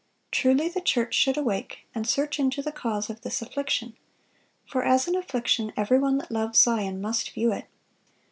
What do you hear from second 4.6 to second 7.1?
for as an affliction every one that loves Zion